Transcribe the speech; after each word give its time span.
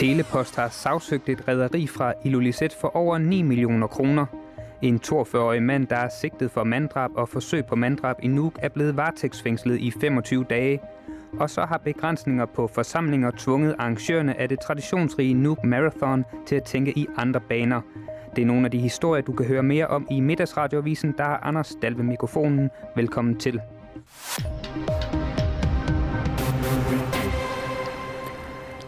Telepost 0.00 0.56
har 0.56 0.68
sagsøgt 0.68 1.28
et 1.28 1.48
rederi 1.48 1.86
fra 1.86 2.12
Ilulissat 2.24 2.76
for 2.80 2.96
over 2.96 3.18
9 3.18 3.42
millioner 3.42 3.86
kroner. 3.86 4.26
En 4.82 5.00
42-årig 5.06 5.62
mand, 5.62 5.86
der 5.86 5.96
er 5.96 6.08
sigtet 6.20 6.50
for 6.50 6.64
manddrab 6.64 7.10
og 7.14 7.28
forsøg 7.28 7.66
på 7.66 7.76
manddrab 7.76 8.16
i 8.22 8.26
Nuuk, 8.28 8.58
er 8.62 8.68
blevet 8.68 8.96
varetægtsfængslet 8.96 9.78
i 9.78 9.90
25 9.90 10.44
dage. 10.50 10.80
Og 11.40 11.50
så 11.50 11.64
har 11.64 11.78
begrænsninger 11.78 12.46
på 12.46 12.66
forsamlinger 12.66 13.30
tvunget 13.38 13.74
arrangørerne 13.78 14.40
af 14.40 14.48
det 14.48 14.60
traditionsrige 14.60 15.34
Nuuk 15.34 15.64
Marathon 15.64 16.24
til 16.46 16.56
at 16.56 16.64
tænke 16.64 16.98
i 16.98 17.06
andre 17.16 17.40
baner. 17.40 17.80
Det 18.36 18.42
er 18.42 18.46
nogle 18.46 18.64
af 18.64 18.70
de 18.70 18.78
historier, 18.78 19.22
du 19.22 19.32
kan 19.32 19.46
høre 19.46 19.62
mere 19.62 19.86
om 19.86 20.06
i 20.10 20.20
middagsradiovisen. 20.20 21.14
Der 21.18 21.24
er 21.24 21.46
Anders 21.46 21.76
Dalve 21.82 22.02
mikrofonen. 22.02 22.70
Velkommen 22.96 23.36
til. 23.36 23.60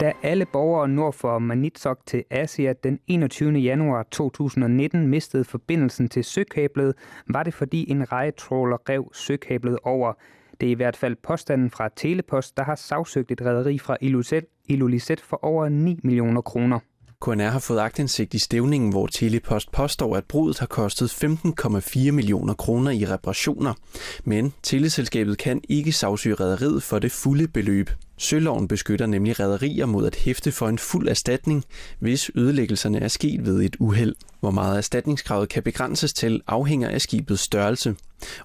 Da 0.02 0.12
alle 0.22 0.46
borgere 0.46 0.88
nord 0.88 1.12
for 1.12 1.38
Manitsok 1.38 1.98
til 2.06 2.24
Asia 2.30 2.72
den 2.84 2.98
21. 3.06 3.52
januar 3.52 4.02
2019 4.10 5.06
mistede 5.06 5.44
forbindelsen 5.44 6.08
til 6.08 6.24
søkablet, 6.24 6.94
var 7.26 7.42
det 7.42 7.54
fordi 7.54 7.90
en 7.90 8.12
rejetråler 8.12 8.76
rev 8.88 9.10
søkablet 9.12 9.78
over. 9.84 10.12
Det 10.60 10.66
er 10.66 10.70
i 10.70 10.74
hvert 10.74 10.96
fald 10.96 11.16
påstanden 11.22 11.70
fra 11.70 11.88
Telepost, 11.96 12.56
der 12.56 12.64
har 12.64 12.74
sagsøgt 12.74 13.30
et 13.30 13.40
rederi 13.42 13.78
fra 13.78 13.96
Ilulissat 14.68 15.20
for 15.20 15.44
over 15.44 15.68
9 15.68 16.00
millioner 16.02 16.40
kroner. 16.40 16.78
KNR 17.20 17.48
har 17.48 17.58
fået 17.58 17.78
agtindsigt 17.78 18.34
i 18.34 18.38
stævningen, 18.38 18.90
hvor 18.90 19.06
Telepost 19.06 19.72
påstår, 19.72 20.16
at 20.16 20.24
brudet 20.24 20.58
har 20.58 20.66
kostet 20.66 21.24
15,4 21.24 22.10
millioner 22.10 22.54
kroner 22.54 22.90
i 22.90 23.06
reparationer. 23.06 23.74
Men 24.24 24.54
teleselskabet 24.62 25.38
kan 25.38 25.60
ikke 25.68 25.92
sagsøge 25.92 26.34
rederiet 26.34 26.82
for 26.82 26.98
det 26.98 27.12
fulde 27.12 27.48
beløb. 27.48 27.90
Søloven 28.22 28.68
beskytter 28.68 29.06
nemlig 29.06 29.40
rædderier 29.40 29.86
mod 29.86 30.06
at 30.06 30.16
hæfte 30.16 30.52
for 30.52 30.68
en 30.68 30.78
fuld 30.78 31.08
erstatning, 31.08 31.64
hvis 31.98 32.30
ødelæggelserne 32.34 33.00
er 33.00 33.08
sket 33.08 33.46
ved 33.46 33.62
et 33.62 33.76
uheld. 33.78 34.14
Hvor 34.40 34.50
meget 34.50 34.76
erstatningskravet 34.76 35.48
kan 35.48 35.62
begrænses 35.62 36.12
til 36.12 36.42
afhænger 36.46 36.88
af 36.88 37.00
skibets 37.00 37.42
størrelse. 37.42 37.96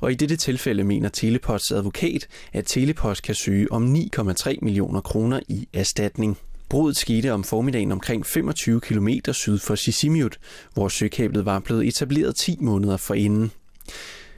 Og 0.01 0.11
i 0.11 0.15
dette 0.15 0.35
tilfælde 0.35 0.83
mener 0.83 1.09
Teleposts 1.09 1.71
advokat, 1.71 2.27
at 2.53 2.65
Telepost 2.65 3.23
kan 3.23 3.35
søge 3.35 3.71
om 3.71 3.95
9,3 3.95 4.55
millioner 4.61 5.01
kroner 5.01 5.39
i 5.47 5.67
erstatning. 5.73 6.37
Brudet 6.69 6.97
skete 6.97 7.33
om 7.33 7.43
formiddagen 7.43 7.91
omkring 7.91 8.25
25 8.25 8.81
km 8.81 9.09
syd 9.31 9.59
for 9.59 9.75
Sisimiut, 9.75 10.37
hvor 10.73 10.87
søkablet 10.87 11.45
var 11.45 11.59
blevet 11.59 11.87
etableret 11.87 12.35
10 12.35 12.57
måneder 12.61 12.97
forinden. 12.97 13.51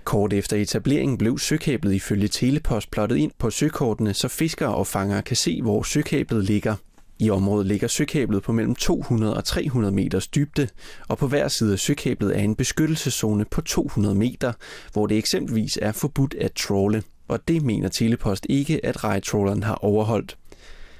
Kort 0.10 0.34
efter 0.34 0.58
etableringen 0.58 1.18
blev 1.18 1.40
søkablet 1.40 1.94
ifølge 1.94 2.28
Telepost 2.28 2.92
plottet 2.92 3.18
ind 3.18 3.32
på 3.38 3.50
søkortene, 3.50 4.14
så 4.14 4.28
fiskere 4.28 4.76
og 4.76 4.88
fangere 4.88 5.22
kan 5.22 5.36
se, 5.36 5.62
hvor 5.62 5.84
søkablet 5.84 6.44
ligger. 6.44 6.76
I 7.20 7.30
området 7.30 7.68
ligger 7.68 7.88
søkablet 7.88 8.44
på 8.44 8.52
mellem 8.52 8.76
200 8.76 9.38
og 9.38 9.44
300 9.44 9.96
meters 9.96 10.28
dybde, 10.28 10.68
og 11.08 11.18
på 11.18 11.28
hver 11.28 11.48
side 11.48 11.74
af 11.74 11.80
søkablet 11.80 12.38
er 12.38 12.42
en 12.42 12.56
beskyttelseszone 12.56 13.46
på 13.46 13.62
200 13.62 14.16
meter, 14.16 14.54
hvor 14.94 15.08
det 15.08 15.18
eksempelvis 15.18 15.80
er 15.82 15.92
forbudt 15.92 16.34
at 16.34 16.52
trawle. 16.52 17.04
Og 17.28 17.48
det 17.48 17.62
mener 17.64 17.90
Telepost 17.90 18.46
ikke, 18.50 18.86
at 18.86 19.04
rejtrawleren 19.04 19.64
har 19.64 19.76
overholdt. 19.76 20.38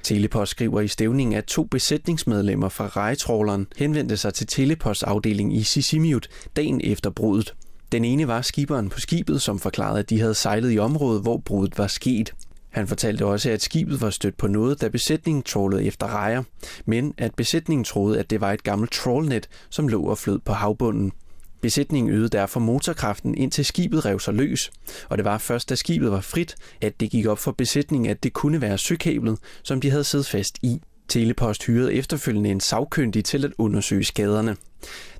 Telepost 0.04 0.52
skriver 0.52 0.82
i 0.82 0.88
stævningen, 0.88 1.36
at 1.36 1.46
to 1.46 1.64
besætningsmedlemmer 1.64 2.70
fra 2.70 2.88
rejtrawleren 2.88 3.68
henvendte 3.78 4.18
sig 4.18 4.34
til 4.34 4.48
Telepost 4.48 5.04
afdeling 5.04 5.56
i 5.56 5.64
Sisimiut 5.64 6.28
dagen 6.56 6.82
efter 6.84 7.10
bruddet. 7.10 7.54
Den 7.92 8.06
ene 8.06 8.28
var 8.28 8.42
skiberen 8.42 8.90
på 8.90 9.00
skibet, 9.00 9.42
som 9.42 9.60
forklarede, 9.60 10.00
at 10.00 10.10
de 10.10 10.20
havde 10.20 10.36
sejlet 10.36 10.74
i 10.74 10.80
området, 10.80 11.22
hvor 11.22 11.38
brudet 11.38 11.78
var 11.78 11.88
sket. 11.88 12.34
Han 12.70 12.88
fortalte 12.88 13.26
også, 13.26 13.50
at 13.50 13.62
skibet 13.62 14.02
var 14.02 14.10
stødt 14.10 14.38
på 14.38 14.48
noget, 14.48 14.82
da 14.82 14.88
besætningen 14.88 15.44
trålede 15.44 15.84
efter 15.84 16.08
rejer, 16.08 16.44
men 16.86 17.14
at 17.18 17.36
besætningen 17.36 17.84
troede, 17.84 18.20
at 18.20 18.30
det 18.30 18.42
var 18.42 18.52
et 18.52 18.64
gammelt 18.64 18.92
trålnet, 18.92 19.50
som 19.70 19.88
lå 19.88 20.04
og 20.04 20.18
flød 20.18 20.40
på 20.40 20.54
havbunden. 20.54 21.12
Besætningen 21.62 22.14
øgede 22.14 22.30
derfor 22.30 22.60
motorkraften 22.60 23.36
indtil 23.36 23.66
skibet 23.66 24.06
rev 24.06 24.20
sig 24.20 24.34
løs, 24.34 24.72
og 25.10 25.18
det 25.18 25.26
var 25.26 25.38
først 25.38 25.70
da 25.70 25.76
skibet 25.76 26.12
var 26.12 26.22
frit, 26.22 26.56
at 26.82 27.00
det 27.00 27.12
gik 27.12 27.26
op 27.26 27.40
for 27.40 27.52
besætningen, 27.52 28.10
at 28.10 28.24
det 28.24 28.34
kunne 28.34 28.62
være 28.62 28.78
søkablet, 28.78 29.38
som 29.64 29.82
de 29.82 29.90
havde 29.90 30.04
siddet 30.04 30.28
fast 30.28 30.58
i. 30.62 30.82
Telepost 31.10 31.66
hyrede 31.66 31.94
efterfølgende 31.94 32.50
en 32.50 32.60
sagkyndig 32.60 33.26
til 33.26 33.46
at 33.46 33.52
undersøge 33.58 34.04
skaderne. 34.04 34.56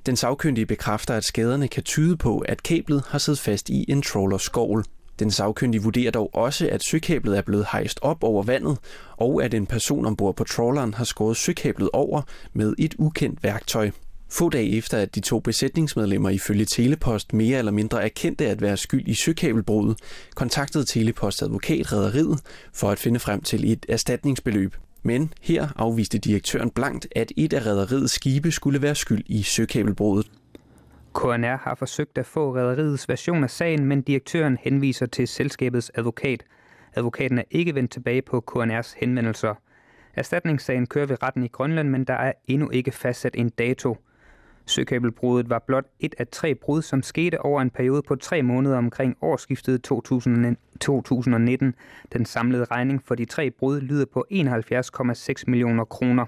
Den 0.06 0.16
sagkyndige 0.16 0.66
bekræfter, 0.66 1.14
at 1.14 1.24
skaderne 1.24 1.68
kan 1.68 1.82
tyde 1.82 2.16
på, 2.16 2.38
at 2.38 2.62
kablet 2.62 3.02
har 3.08 3.18
siddet 3.18 3.40
fast 3.40 3.68
i 3.68 3.84
en 3.88 4.02
trawlerskovl. 4.02 4.84
Den 5.18 5.30
sagkyndige 5.30 5.82
vurderer 5.82 6.10
dog 6.10 6.30
også, 6.34 6.68
at 6.72 6.84
søkablet 6.84 7.38
er 7.38 7.42
blevet 7.42 7.66
hejst 7.72 7.98
op 8.02 8.24
over 8.24 8.42
vandet, 8.42 8.78
og 9.16 9.44
at 9.44 9.54
en 9.54 9.66
person 9.66 10.06
ombord 10.06 10.36
på 10.36 10.44
trawleren 10.44 10.94
har 10.94 11.04
skåret 11.04 11.36
søkablet 11.36 11.90
over 11.92 12.22
med 12.52 12.74
et 12.78 12.94
ukendt 12.98 13.42
værktøj. 13.42 13.90
Få 14.32 14.48
dage 14.48 14.76
efter, 14.76 14.98
at 14.98 15.14
de 15.14 15.20
to 15.20 15.40
besætningsmedlemmer 15.40 16.30
ifølge 16.30 16.64
Telepost 16.64 17.32
mere 17.32 17.58
eller 17.58 17.72
mindre 17.72 18.04
erkendte 18.04 18.46
at 18.46 18.62
være 18.62 18.76
skyld 18.76 19.08
i 19.08 19.14
søkabelbruddet, 19.14 19.98
kontaktede 20.34 20.84
Telepost 20.84 21.42
advokat 21.42 21.92
Rederiet 21.92 22.40
for 22.72 22.90
at 22.90 22.98
finde 22.98 23.20
frem 23.20 23.40
til 23.42 23.72
et 23.72 23.86
erstatningsbeløb. 23.88 24.74
Men 25.02 25.32
her 25.40 25.68
afviste 25.76 26.18
direktøren 26.18 26.70
blankt, 26.70 27.08
at 27.16 27.32
et 27.36 27.52
af 27.52 27.66
rædderiets 27.66 28.12
skibe 28.12 28.50
skulle 28.50 28.82
være 28.82 28.94
skyld 28.94 29.22
i 29.26 29.42
søkabelbruddet. 29.42 30.30
KNR 31.14 31.56
har 31.56 31.74
forsøgt 31.74 32.18
at 32.18 32.26
få 32.26 32.56
rædderiets 32.56 33.08
version 33.08 33.44
af 33.44 33.50
sagen, 33.50 33.84
men 33.84 34.02
direktøren 34.02 34.58
henviser 34.60 35.06
til 35.06 35.28
selskabets 35.28 35.92
advokat. 35.94 36.44
Advokaten 36.94 37.38
er 37.38 37.42
ikke 37.50 37.74
vendt 37.74 37.90
tilbage 37.90 38.22
på 38.22 38.44
KNR's 38.50 38.94
henvendelser. 39.00 39.54
Erstatningssagen 40.14 40.86
kører 40.86 41.06
ved 41.06 41.22
retten 41.22 41.44
i 41.44 41.48
Grønland, 41.48 41.88
men 41.88 42.04
der 42.04 42.14
er 42.14 42.32
endnu 42.48 42.70
ikke 42.70 42.90
fastsat 42.90 43.34
en 43.34 43.48
dato. 43.48 43.96
Søkabelbruddet 44.70 45.50
var 45.50 45.58
blot 45.58 45.84
et 46.00 46.14
af 46.18 46.28
tre 46.28 46.54
brud, 46.54 46.82
som 46.82 47.02
skete 47.02 47.40
over 47.40 47.62
en 47.62 47.70
periode 47.70 48.02
på 48.02 48.16
tre 48.16 48.42
måneder 48.42 48.78
omkring 48.78 49.16
årsskiftet 49.22 49.82
2019. 50.80 51.74
Den 52.12 52.26
samlede 52.26 52.64
regning 52.64 53.02
for 53.04 53.14
de 53.14 53.24
tre 53.24 53.50
brud 53.50 53.80
lyder 53.80 54.04
på 54.12 54.26
71,6 54.32 55.44
millioner 55.46 55.84
kroner. 55.84 56.26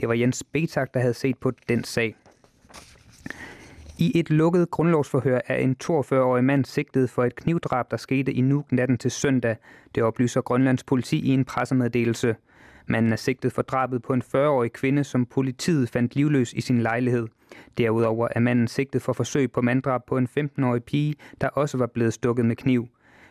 Det 0.00 0.08
var 0.08 0.14
Jens 0.14 0.44
Betak, 0.52 0.94
der 0.94 1.00
havde 1.00 1.14
set 1.14 1.38
på 1.38 1.52
den 1.68 1.84
sag. 1.84 2.16
I 3.98 4.12
et 4.18 4.30
lukket 4.30 4.70
grundlovsforhør 4.70 5.40
er 5.46 5.56
en 5.56 5.76
42-årig 5.84 6.44
mand 6.44 6.64
sigtet 6.64 7.10
for 7.10 7.24
et 7.24 7.36
knivdrab, 7.36 7.90
der 7.90 7.96
skete 7.96 8.32
i 8.32 8.40
Nuuk 8.40 8.72
natten 8.72 8.98
til 8.98 9.10
søndag. 9.10 9.56
Det 9.94 10.02
oplyser 10.02 10.40
Grønlands 10.40 10.84
politi 10.84 11.18
i 11.18 11.28
en 11.28 11.44
pressemeddelelse. 11.44 12.36
Manden 12.92 13.12
er 13.12 13.16
sigtet 13.16 13.52
for 13.52 13.62
drabet 13.62 14.02
på 14.02 14.12
en 14.12 14.22
40-årig 14.22 14.72
kvinde, 14.72 15.04
som 15.04 15.26
politiet 15.26 15.88
fandt 15.88 16.16
livløs 16.16 16.52
i 16.52 16.60
sin 16.60 16.82
lejlighed. 16.82 17.26
Derudover 17.78 18.28
er 18.30 18.40
manden 18.40 18.68
sigtet 18.68 19.02
for 19.02 19.12
forsøg 19.12 19.52
på 19.52 19.60
manddrab 19.60 20.00
på 20.06 20.18
en 20.18 20.28
15-årig 20.38 20.84
pige, 20.84 21.14
der 21.40 21.48
også 21.48 21.78
var 21.78 21.86
blevet 21.86 22.12
stukket 22.12 22.44
med 22.44 22.56
kniv. 22.56 22.88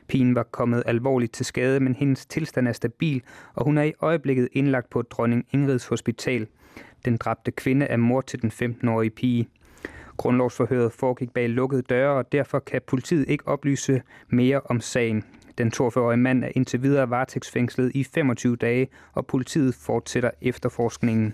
Pigen 0.08 0.36
var 0.36 0.44
kommet 0.44 0.84
alvorligt 0.86 1.34
til 1.34 1.46
skade, 1.46 1.80
men 1.80 1.96
hendes 1.96 2.26
tilstand 2.26 2.68
er 2.68 2.72
stabil, 2.72 3.22
og 3.54 3.66
hun 3.66 3.78
er 3.78 3.84
i 3.84 3.94
øjeblikket 4.00 4.50
indlagt 4.52 4.90
på 4.90 5.02
Dronning 5.02 5.46
Ingrids 5.52 5.86
Hospital. 5.86 6.48
Den 7.06 7.18
dræbte 7.18 7.52
kvinde 7.52 7.86
er 7.86 7.98
mor 7.98 8.22
til 8.22 8.42
den 8.42 8.52
15-årige 8.52 9.10
pige. 9.10 9.50
Grundlovsforhøret 10.18 10.92
foregik 10.92 11.32
bag 11.34 11.50
lukkede 11.50 11.82
døre, 11.82 12.18
og 12.18 12.32
derfor 12.32 12.60
kan 12.60 12.82
politiet 12.88 13.30
ikke 13.30 13.48
oplyse 13.48 14.02
mere 14.30 14.62
om 14.66 14.80
sagen. 14.80 15.24
Den 15.58 15.72
42-årige 15.76 16.18
mand 16.18 16.44
er 16.44 16.50
indtil 16.56 16.84
videre 16.84 17.10
varetægtsfængslet 17.10 17.92
i 17.96 18.04
25 18.04 18.56
dage, 18.56 18.88
og 19.14 19.26
politiet 19.26 19.76
fortsætter 19.76 20.32
efterforskningen. 20.42 21.34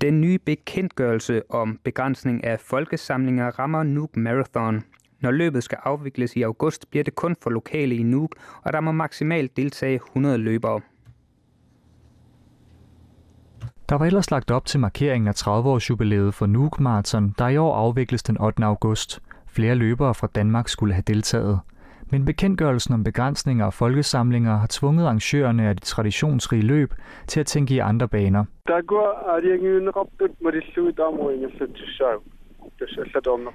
Den 0.00 0.20
nye 0.20 0.38
bekendtgørelse 0.38 1.42
om 1.50 1.78
begrænsning 1.84 2.44
af 2.44 2.60
folkesamlinger 2.60 3.58
rammer 3.58 3.82
Nuuk 3.82 4.16
Marathon. 4.16 4.84
Når 5.20 5.30
løbet 5.30 5.64
skal 5.64 5.78
afvikles 5.84 6.36
i 6.36 6.42
august, 6.42 6.90
bliver 6.90 7.04
det 7.04 7.14
kun 7.14 7.36
for 7.42 7.50
lokale 7.50 7.96
i 7.96 8.02
Nuuk, 8.02 8.34
og 8.62 8.72
der 8.72 8.80
må 8.80 8.92
maksimalt 8.92 9.56
deltage 9.56 9.94
100 9.94 10.38
løbere. 10.38 10.80
Der 13.88 13.96
var 13.96 14.06
ellers 14.06 14.30
lagt 14.30 14.50
op 14.50 14.66
til 14.66 14.80
markeringen 14.80 15.28
af 15.28 15.46
30-års 15.46 15.90
jubilæet 15.90 16.34
for 16.34 16.46
Nuuk 16.46 16.80
Marathon, 16.80 17.34
der 17.38 17.48
i 17.48 17.56
år 17.56 17.74
afvikles 17.76 18.22
den 18.22 18.40
8. 18.40 18.64
august. 18.64 19.22
Flere 19.46 19.74
løbere 19.74 20.14
fra 20.14 20.26
Danmark 20.34 20.68
skulle 20.68 20.94
have 20.94 21.04
deltaget. 21.06 21.60
Men 22.10 22.24
bekendtgørelsen 22.24 22.94
om 22.94 23.04
begrænsninger 23.04 23.66
af 23.66 23.74
folkesamlinger 23.74 24.56
har 24.56 24.66
tvunget 24.70 25.04
arrangørerne 25.04 25.68
af 25.68 25.76
de 25.76 25.82
traditionsrige 25.82 26.62
løb 26.62 26.94
til 27.26 27.40
at 27.40 27.46
tænke 27.46 27.74
i 27.74 27.78
andre 27.78 28.08
baner. 28.08 28.44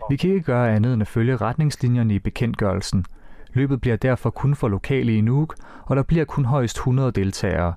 Vi 0.09 0.15
kan 0.15 0.29
ikke 0.29 0.45
gøre 0.45 0.75
andet 0.75 0.93
end 0.93 1.01
at 1.01 1.07
følge 1.07 1.37
retningslinjerne 1.37 2.13
i 2.15 2.19
bekendtgørelsen. 2.19 3.05
Løbet 3.53 3.81
bliver 3.81 3.95
derfor 3.95 4.29
kun 4.29 4.55
for 4.55 4.67
lokale 4.67 5.15
i 5.15 5.21
Nuuk, 5.21 5.55
og 5.85 5.95
der 5.95 6.03
bliver 6.03 6.25
kun 6.25 6.45
højst 6.45 6.77
100 6.77 7.11
deltagere. 7.11 7.73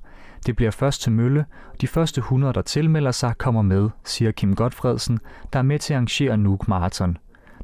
Det 0.47 0.57
bliver 0.57 0.71
først 0.71 1.03
til 1.03 1.13
mølle. 1.13 1.45
De 1.81 1.87
første 1.87 2.19
100, 2.19 2.53
der 2.53 2.63
tilmelder 2.63 3.11
sig, 3.11 3.35
kommer 3.39 3.63
med, 3.63 3.91
siger 4.05 4.33
Kim 4.33 4.55
Godfredsen, 4.55 5.19
der 5.53 5.59
er 5.59 5.63
med 5.63 5.79
til 5.79 5.95
at 5.95 5.97
arrangere 5.97 6.37
Nuuk 6.37 6.69
Marathon. 6.69 7.17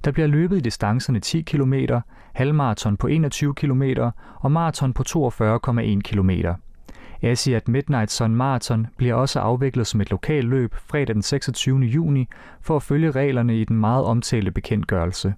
Der 0.05 0.11
bliver 0.11 0.27
løbet 0.27 0.57
i 0.57 0.61
distancerne 0.61 1.21
10 1.21 1.41
km, 1.41 1.75
halvmarathon 2.33 2.97
på 2.97 3.07
21 3.07 3.55
km 3.55 3.83
og 4.41 4.53
maraton 4.53 4.93
på 4.93 5.05
42,1 5.09 6.01
km. 6.01 6.31
Asiat 7.23 7.69
Midnight 7.69 8.11
Sun 8.11 8.35
Marathon 8.35 8.87
bliver 8.97 9.15
også 9.15 9.41
afviklet 9.41 9.87
som 9.87 10.01
et 10.01 10.11
lokalt 10.11 10.49
løb 10.49 10.75
fredag 10.75 11.15
den 11.15 11.23
26. 11.23 11.79
juni 11.81 12.29
for 12.61 12.77
at 12.77 12.83
følge 12.83 13.11
reglerne 13.11 13.61
i 13.61 13.65
den 13.65 13.77
meget 13.77 14.05
omtalte 14.05 14.51
bekendtgørelse. 14.51 15.35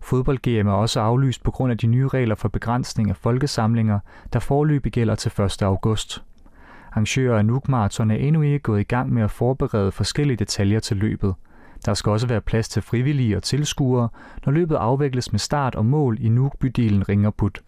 Fodbold-GM 0.00 0.68
er 0.68 0.72
også 0.72 1.00
aflyst 1.00 1.42
på 1.42 1.50
grund 1.50 1.72
af 1.72 1.78
de 1.78 1.86
nye 1.86 2.08
regler 2.08 2.34
for 2.34 2.48
begrænsning 2.48 3.10
af 3.10 3.16
folkesamlinger, 3.16 3.98
der 4.32 4.38
forløbig 4.38 4.92
gælder 4.92 5.14
til 5.14 5.42
1. 5.42 5.62
august. 5.62 6.24
Arrangører 6.92 7.38
af 7.38 7.46
Nuuk 7.46 7.68
Marathon 7.68 8.10
er 8.10 8.14
endnu 8.14 8.42
ikke 8.42 8.58
gået 8.58 8.80
i 8.80 8.84
gang 8.84 9.12
med 9.12 9.22
at 9.22 9.30
forberede 9.30 9.92
forskellige 9.92 10.36
detaljer 10.36 10.80
til 10.80 10.96
løbet. 10.96 11.34
Der 11.84 11.94
skal 11.94 12.10
også 12.10 12.26
være 12.26 12.40
plads 12.40 12.68
til 12.68 12.82
frivillige 12.82 13.36
og 13.36 13.42
tilskuere, 13.42 14.08
når 14.46 14.52
løbet 14.52 14.74
afvikles 14.74 15.32
med 15.32 15.38
start 15.38 15.74
og 15.74 15.86
mål 15.86 16.18
i 16.20 16.28
Nuuk-bydelen 16.28 17.08
Ringerput. 17.08 17.62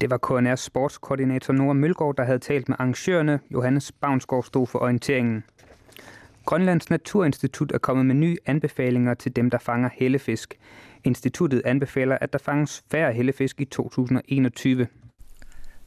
Det 0.00 0.10
var 0.10 0.18
KNR's 0.26 0.56
sportskoordinator 0.56 1.54
Nora 1.54 1.74
Mølgaard, 1.74 2.16
der 2.16 2.24
havde 2.24 2.38
talt 2.38 2.68
med 2.68 2.76
arrangørerne. 2.78 3.40
Johannes 3.50 3.92
Bavnsgaard 3.92 4.44
stod 4.44 4.66
for 4.66 4.78
orienteringen. 4.78 5.44
Grønlands 6.44 6.90
Naturinstitut 6.90 7.72
er 7.72 7.78
kommet 7.78 8.06
med 8.06 8.14
nye 8.14 8.36
anbefalinger 8.46 9.14
til 9.14 9.36
dem, 9.36 9.50
der 9.50 9.58
fanger 9.58 9.88
hellefisk. 9.94 10.54
Instituttet 11.04 11.62
anbefaler, 11.64 12.18
at 12.20 12.32
der 12.32 12.38
fanges 12.38 12.82
færre 12.90 13.12
hellefisk 13.12 13.60
i 13.60 13.64
2021. 13.64 14.86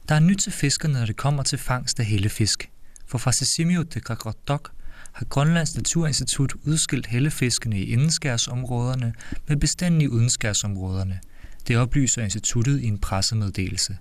Der 0.09 0.15
er 0.15 0.19
nyt 0.19 0.38
til 0.38 0.51
fiskerne, 0.51 0.94
når 0.94 1.06
det 1.06 1.18
kommer 1.18 1.44
til 1.44 1.57
fangst 1.57 2.00
af 2.00 2.06
hellefisk. 2.06 2.71
For 3.07 3.18
fra 3.18 3.31
Sissimio 3.31 3.83
til 3.83 4.01
Gagrodok 4.01 4.71
har 5.11 5.25
Grønlands 5.25 5.75
Naturinstitut 5.75 6.53
udskilt 6.65 7.07
hellefiskene 7.07 7.79
i 7.79 7.83
indenskærsområderne 7.83 9.13
med 9.47 9.57
bestanden 9.57 10.01
i 10.01 10.07
udenskærsområderne. 10.07 11.19
Det 11.67 11.77
oplyser 11.77 12.23
instituttet 12.23 12.81
i 12.81 12.85
en 12.85 13.00
pressemeddelelse. 13.00 13.97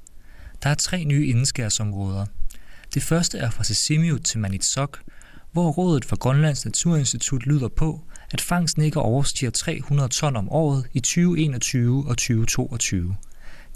Der 0.63 0.71
er 0.71 0.75
tre 0.75 1.05
nye 1.05 1.27
indenskærsområder. 1.27 2.27
Det 2.95 3.03
første 3.03 3.39
er 3.39 3.51
fra 3.51 3.65
Sisimiut 3.65 4.23
til 4.23 4.39
Manitsok, 4.39 5.03
hvor 5.53 5.71
rådet 5.71 6.05
for 6.05 6.17
Grønlands 6.17 6.65
Naturinstitut 6.65 7.47
lyder 7.47 7.69
på, 7.69 8.05
at 8.31 8.41
fangsten 8.41 8.83
ikke 8.83 9.01
overstiger 9.01 9.51
300 9.51 10.09
ton 10.09 10.37
om 10.37 10.49
året 10.49 10.87
i 10.93 11.01
2021 11.01 12.05
og 12.09 12.17
2022. 12.17 13.17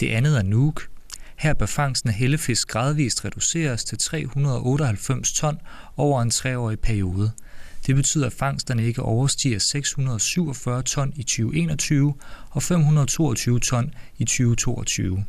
Det 0.01 0.09
andet 0.09 0.39
er 0.39 0.43
Nuuk. 0.43 0.89
Her 1.37 1.55
bør 1.55 1.67
fangsten 1.67 2.09
af 2.09 2.15
hellefisk 2.15 2.69
gradvist 2.69 3.25
reduceres 3.25 3.85
til 3.85 3.99
398 3.99 5.33
ton 5.33 5.59
over 5.97 6.23
en 6.23 6.31
treårig 6.31 6.81
periode. 6.81 7.33
Det 7.87 7.97
betyder, 7.97 8.27
at 8.27 8.33
fangsterne 8.33 8.85
ikke 8.85 9.03
overstiger 9.03 9.59
647 9.59 10.83
ton 10.83 11.13
i 11.17 11.23
2021 11.23 12.15
og 12.51 12.63
522 12.63 13.61
ton 13.61 13.95
i 14.19 14.25
2022. 14.25 15.25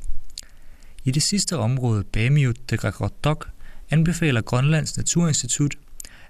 I 1.03 1.11
det 1.11 1.23
sidste 1.23 1.57
område, 1.57 2.03
Bamiut 2.03 2.69
de 2.69 2.77
Gagrodok, 2.77 3.49
anbefaler 3.89 4.41
Grønlands 4.41 4.97
Naturinstitut, 4.97 5.75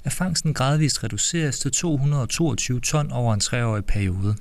at 0.04 0.14
fangsten 0.14 0.54
gradvist 0.54 1.04
reduceres 1.04 1.60
til 1.60 1.72
222 1.72 2.80
ton 2.80 3.12
over 3.12 3.34
en 3.34 3.40
treårig 3.40 3.86
periode. 3.86 4.36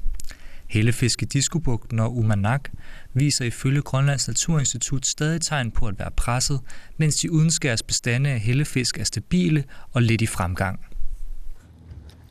Hellefiske 0.72 1.26
Diskobugten 1.26 1.98
og 1.98 2.16
Umanak 2.16 2.70
viser 3.14 3.44
ifølge 3.44 3.82
Grønlands 3.82 4.28
Naturinstitut 4.28 5.06
stadig 5.06 5.40
tegn 5.40 5.70
på 5.70 5.86
at 5.86 5.98
være 5.98 6.10
presset, 6.16 6.60
mens 6.96 7.14
de 7.14 7.32
udenskærs 7.32 7.82
bestande 7.82 8.30
af 8.30 8.40
hellefisk 8.40 8.98
er 8.98 9.04
stabile 9.04 9.64
og 9.92 10.02
lidt 10.02 10.22
i 10.22 10.26
fremgang. 10.26 10.80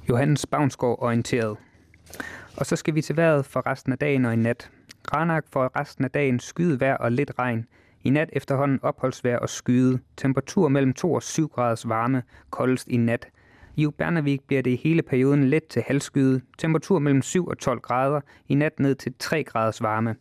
Johannes 0.09 0.45
Bavnsgaard 0.45 0.97
orienteret. 1.01 1.57
Og 2.57 2.65
så 2.65 2.75
skal 2.75 2.95
vi 2.95 3.01
til 3.01 3.15
vejret 3.15 3.45
for 3.45 3.67
resten 3.67 3.91
af 3.91 3.97
dagen 3.97 4.25
og 4.25 4.33
i 4.33 4.35
nat. 4.35 4.69
Granak 5.03 5.45
for 5.53 5.79
resten 5.79 6.03
af 6.03 6.11
dagen 6.11 6.39
skyet 6.39 6.79
vejr 6.79 6.97
og 6.97 7.11
lidt 7.11 7.31
regn. 7.39 7.65
I 8.03 8.09
nat 8.09 8.29
efterhånden 8.33 8.79
opholdsvejr 8.81 9.37
og 9.37 9.49
skyde. 9.49 9.99
Temperatur 10.17 10.69
mellem 10.69 10.93
2 10.93 11.13
og 11.13 11.23
7 11.23 11.47
graders 11.47 11.89
varme, 11.89 12.23
koldest 12.49 12.87
i 12.87 12.97
nat. 12.97 13.27
I 13.75 13.85
Ubernavik 13.85 14.41
bliver 14.47 14.61
det 14.61 14.71
i 14.71 14.75
hele 14.75 15.01
perioden 15.01 15.43
let 15.43 15.67
til 15.67 15.83
halvskyde. 15.87 16.41
Temperatur 16.57 16.99
mellem 16.99 17.21
7 17.21 17.47
og 17.47 17.57
12 17.57 17.79
grader. 17.79 18.21
I 18.47 18.55
nat 18.55 18.79
ned 18.79 18.95
til 18.95 19.13
3 19.19 19.43
graders 19.43 19.81
varme. 19.81 20.15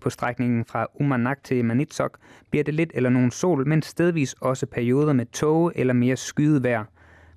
På 0.00 0.10
strækningen 0.10 0.64
fra 0.64 0.86
Umanak 0.94 1.44
til 1.44 1.64
Manitsok 1.64 2.18
bliver 2.50 2.64
det 2.64 2.74
lidt 2.74 2.90
eller 2.94 3.10
nogen 3.10 3.30
sol, 3.30 3.68
men 3.68 3.82
stedvis 3.82 4.34
også 4.40 4.66
perioder 4.66 5.12
med 5.12 5.26
tåge 5.26 5.72
eller 5.74 5.94
mere 5.94 6.16
skyet 6.16 6.62
vejr. 6.62 6.84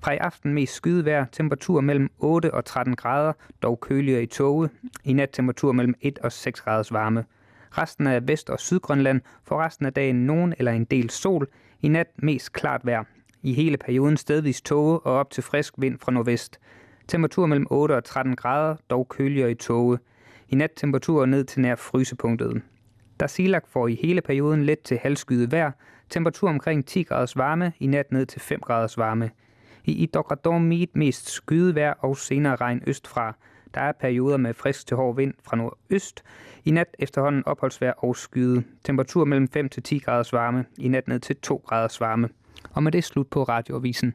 Fra 0.02 0.14
i 0.14 0.18
aften 0.18 0.54
mest 0.54 0.74
skydevær, 0.74 1.26
temperatur 1.32 1.82
mellem 1.82 2.10
8 2.20 2.54
og 2.54 2.66
13 2.66 2.96
grader, 2.96 3.34
dog 3.62 3.80
køligere 3.80 4.24
i 4.24 4.26
tåge. 4.26 4.70
I 5.04 5.14
nat 5.14 5.30
temperatur 5.34 5.72
mellem 5.72 5.96
1 6.02 6.20
og 6.20 6.32
6 6.32 6.62
graders 6.62 6.94
varme. 6.94 7.26
Resten 7.78 8.08
af 8.08 8.28
Vest- 8.28 8.50
og 8.50 8.60
Sydgrønland 8.60 9.22
får 9.44 9.64
resten 9.64 9.86
af 9.86 9.94
dagen 9.94 10.16
nogen 10.16 10.54
eller 10.58 10.72
en 10.72 10.86
del 10.86 11.10
sol. 11.10 11.48
I 11.82 11.88
nat 11.88 12.08
mest 12.18 12.54
klart 12.54 12.82
vejr. 12.86 13.04
I 13.46 13.54
hele 13.54 13.78
perioden 13.78 14.18
stedvis 14.18 14.62
tåge 14.62 15.00
og 15.00 15.14
op 15.14 15.32
til 15.32 15.44
frisk 15.44 15.74
vind 15.78 16.00
fra 16.00 16.12
nordvest. 16.12 16.60
Temperatur 17.08 17.46
mellem 17.46 17.68
8 17.70 17.94
og 17.94 18.04
13 18.04 18.36
grader, 18.36 18.76
dog 18.90 19.10
køligere 19.10 19.52
i 19.52 19.56
tåge. 19.56 19.98
I 20.50 20.56
nat 20.56 20.72
temperaturer 20.76 21.26
ned 21.26 21.44
til 21.44 21.62
nær 21.62 21.76
frysepunktet. 21.76 22.62
Der 23.20 23.28
Silak 23.28 23.68
får 23.68 23.88
i 23.88 23.96
hele 24.02 24.22
perioden 24.22 24.64
let 24.64 24.80
til 24.80 24.98
halvskyde 24.98 25.52
vejr, 25.52 25.72
temperatur 26.10 26.50
omkring 26.50 26.86
10 26.86 27.04
graders 27.04 27.38
varme, 27.38 27.74
i 27.80 27.88
nat 27.88 28.12
ned 28.12 28.26
til 28.26 28.42
5 28.42 28.60
graders 28.60 28.98
varme. 28.98 29.32
I 29.84 29.92
Idokradormit 29.92 30.96
mest 30.96 31.30
skydevejr 31.30 31.94
og 31.94 32.18
senere 32.18 32.56
regn 32.56 32.82
østfra. 32.88 33.36
Der 33.74 33.82
er 33.82 33.92
perioder 33.92 34.38
med 34.38 34.54
frisk 34.54 34.88
til 34.88 34.98
hård 34.98 35.16
vind 35.16 35.34
fra 35.44 35.58
nordøst. 35.58 36.24
I 36.64 36.72
nat 36.72 36.96
efterhånden 37.00 37.44
opholdsvejr 37.46 37.94
og 37.98 38.16
skyde. 38.16 38.64
Temperatur 38.84 39.26
mellem 39.26 39.48
5 39.48 39.70
til 39.70 39.84
10 39.84 40.00
graders 40.00 40.34
varme. 40.34 40.66
I 40.78 40.88
nat 40.88 41.08
ned 41.08 41.20
til 41.20 41.36
2 41.36 41.64
graders 41.66 42.02
varme. 42.02 42.30
Og 42.74 42.84
med 42.84 42.92
det 42.92 43.04
slut 43.04 43.28
på 43.30 43.44
radioavisen. 43.44 44.14